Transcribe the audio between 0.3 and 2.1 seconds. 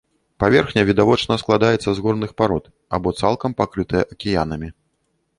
Паверхня, відавочна, складаецца з